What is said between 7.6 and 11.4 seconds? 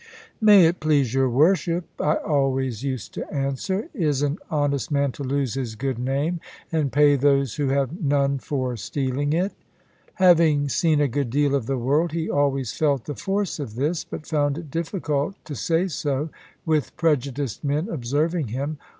have none for stealing it?" Having seen a good